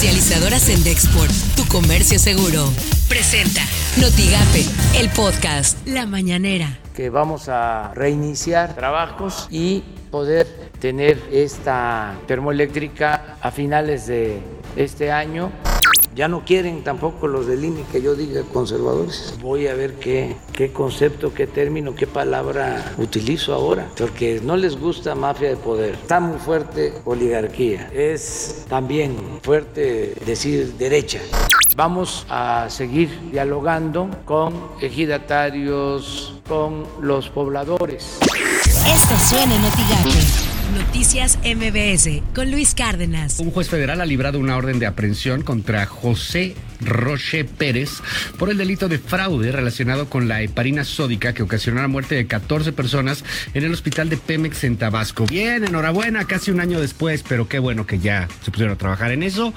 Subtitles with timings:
[0.00, 2.64] Comercializadoras en Dexport, tu comercio seguro.
[3.06, 3.60] Presenta
[4.00, 4.64] Notigape,
[4.98, 6.78] el podcast La Mañanera.
[6.94, 10.46] Que vamos a reiniciar trabajos y poder
[10.80, 14.40] tener esta termoeléctrica a finales de
[14.74, 15.52] este año.
[16.20, 19.32] Ya no quieren tampoco los del INE que yo diga conservadores.
[19.40, 24.78] Voy a ver qué, qué concepto, qué término, qué palabra utilizo ahora, porque no les
[24.78, 25.94] gusta mafia de poder.
[25.94, 27.88] Está muy fuerte oligarquía.
[27.94, 31.20] Es también fuerte decir derecha.
[31.74, 34.52] Vamos a seguir dialogando con
[34.82, 38.18] ejidatarios, con los pobladores.
[38.86, 43.38] Esto suena en Noticias MBS con Luis Cárdenas.
[43.40, 48.00] Un juez federal ha librado una orden de aprehensión contra José Roche Pérez
[48.38, 52.26] por el delito de fraude relacionado con la heparina sódica que ocasionó la muerte de
[52.26, 55.26] 14 personas en el hospital de Pemex en Tabasco.
[55.26, 59.12] Bien, enhorabuena, casi un año después, pero qué bueno que ya se pusieron a trabajar
[59.12, 59.52] en eso.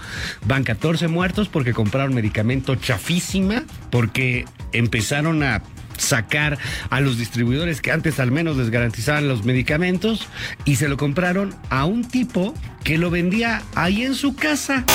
[0.45, 5.62] Van 14 muertos porque compraron medicamento chafísima, porque empezaron a
[6.04, 6.57] sacar
[6.90, 10.27] a los distribuidores que antes al menos les garantizaban los medicamentos
[10.65, 14.85] y se lo compraron a un tipo que lo vendía ahí en su casa.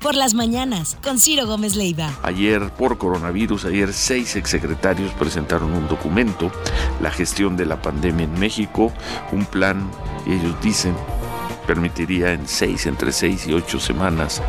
[0.00, 2.10] Por las mañanas, con Ciro Gómez Leiva.
[2.24, 6.50] Ayer, por coronavirus, ayer seis exsecretarios presentaron un documento,
[7.00, 8.92] la gestión de la pandemia en México,
[9.30, 9.88] un plan,
[10.26, 10.96] y ellos dicen,
[11.68, 14.42] permitiría en seis, entre seis y ocho semanas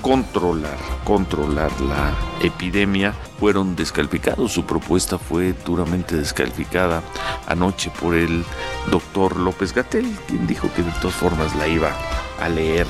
[0.00, 4.52] controlar, controlar la epidemia, fueron descalificados.
[4.52, 7.02] Su propuesta fue duramente descalificada
[7.46, 8.44] anoche por el
[8.90, 11.92] doctor López Gatel, quien dijo que de todas formas la iba
[12.40, 12.86] a leer.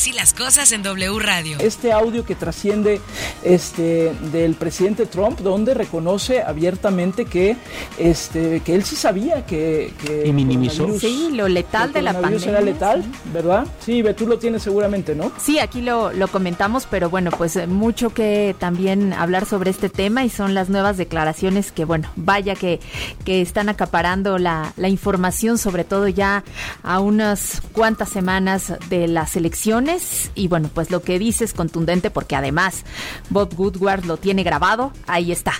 [0.00, 1.58] Así las cosas en W Radio.
[1.60, 3.02] Este audio que trasciende
[3.42, 7.54] este, del presidente Trump, donde reconoce abiertamente que,
[7.98, 9.92] este, que él sí sabía que...
[10.02, 10.98] que y minimizó.
[10.98, 12.48] Sí, lo letal de la pandemia.
[12.48, 13.66] era letal, ¿verdad?
[13.84, 15.32] Sí, tú lo tienes seguramente, ¿no?
[15.38, 19.90] Sí, aquí lo, lo comentamos, pero bueno, pues eh, mucho que también hablar sobre este
[19.90, 22.80] tema y son las nuevas declaraciones que, bueno, vaya que,
[23.26, 26.42] que están acaparando la, la información, sobre todo ya
[26.82, 29.89] a unas cuantas semanas de las elecciones
[30.34, 32.84] y bueno, pues lo que dice es contundente porque además
[33.28, 34.92] Bob Woodward lo tiene grabado.
[35.06, 35.52] Ahí está.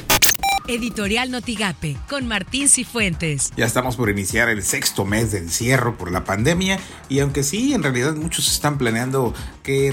[0.68, 3.50] Editorial Notigape con Martín Cifuentes.
[3.56, 7.74] Ya estamos por iniciar el sexto mes de encierro por la pandemia y aunque sí,
[7.74, 9.34] en realidad muchos están planeando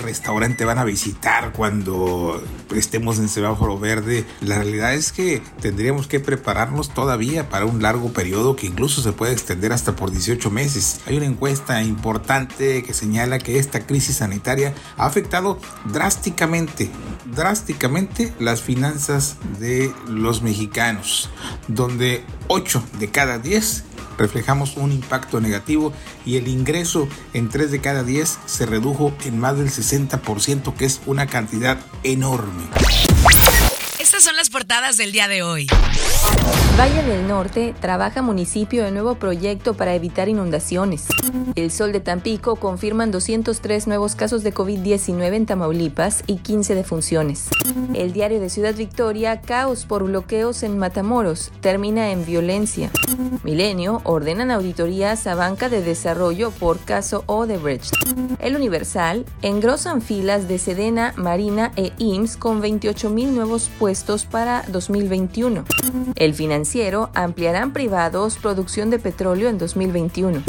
[0.02, 2.44] restaurante van a visitar cuando
[2.76, 8.12] estemos en semáforo verde, la realidad es que tendríamos que prepararnos todavía para un largo
[8.12, 11.02] periodo que incluso se puede extender hasta por 18 meses.
[11.06, 15.60] Hay una encuesta importante que señala que esta crisis sanitaria ha afectado
[15.92, 16.90] drásticamente,
[17.26, 21.30] drásticamente las finanzas de los mexicanos
[21.68, 23.84] donde 8 de cada 10
[24.18, 25.94] reflejamos un impacto negativo
[26.26, 30.86] y el ingreso en 3 de cada 10 se redujo en más del 60%, que
[30.86, 32.64] es una cantidad enorme.
[34.18, 35.68] Estas son las portadas del día de hoy.
[36.76, 41.06] Valle del Norte trabaja municipio en nuevo proyecto para evitar inundaciones.
[41.56, 47.50] El Sol de Tampico confirman 203 nuevos casos de COVID-19 en Tamaulipas y 15 defunciones.
[47.94, 52.92] El diario de Ciudad Victoria, caos por bloqueos en Matamoros, termina en violencia.
[53.44, 57.94] Milenio ordenan auditorías a banca de desarrollo por caso Odebrecht.
[58.40, 64.64] El Universal engrosan filas de Sedena, Marina e IMSS con 28 mil nuevos puestos para
[64.70, 65.66] 2021.
[66.16, 70.44] El financiero ampliarán privados producción de petróleo en 2021.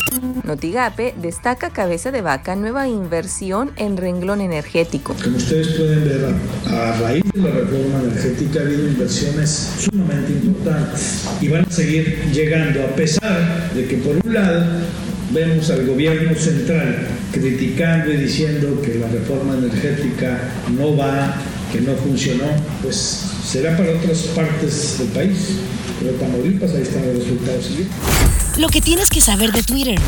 [0.45, 5.17] Notigape destaca cabeza de vaca nueva inversión en renglón energético.
[5.23, 6.35] Como ustedes pueden ver,
[6.69, 12.31] a raíz de la reforma energética ha habido inversiones sumamente importantes y van a seguir
[12.33, 14.65] llegando a pesar de que por un lado
[15.33, 20.39] vemos al gobierno central criticando y diciendo que la reforma energética
[20.77, 21.35] no va,
[21.73, 22.47] que no funcionó,
[22.83, 22.97] pues
[23.45, 25.59] será para otras partes del país.
[26.01, 27.71] Pero Tamaulipas, ahí están los resultados
[28.57, 29.99] Lo que tienes que saber de Twitter.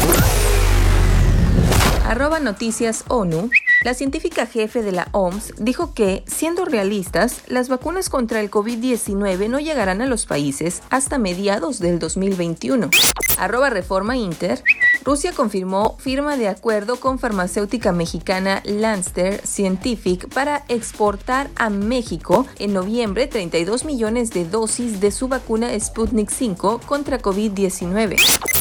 [2.11, 3.51] Arroba Noticias ONU.
[3.85, 9.49] La científica jefe de la OMS dijo que, siendo realistas, las vacunas contra el COVID-19
[9.49, 12.91] no llegarán a los países hasta mediados del 2021.
[13.39, 14.63] Arroba Reforma Inter.
[15.05, 22.75] Rusia confirmó firma de acuerdo con farmacéutica mexicana Lanster Scientific para exportar a México en
[22.75, 28.17] noviembre 32 millones de dosis de su vacuna Sputnik 5 contra COVID-19.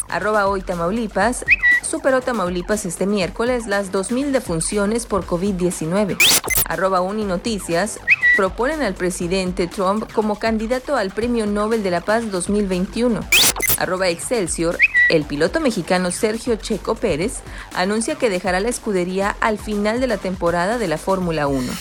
[0.08, 1.44] Arroba hoy Tamaulipas.
[1.82, 6.16] Superó Tamaulipas este miércoles las 2.000 defunciones por COVID-19.
[6.64, 8.00] Arroba Uninoticias
[8.36, 13.20] proponen al presidente Trump como candidato al Premio Nobel de la Paz 2021.
[13.76, 14.78] Arroba Excelsior
[15.10, 17.40] El piloto mexicano Sergio Checo Pérez
[17.74, 21.72] anuncia que dejará la escudería al final de la temporada de la Fórmula 1.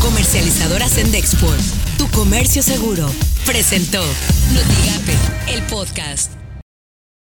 [0.00, 1.60] Comercializadora Sendexport,
[1.98, 3.06] tu comercio seguro,
[3.44, 4.02] presentó
[4.54, 6.41] Notigape, el podcast.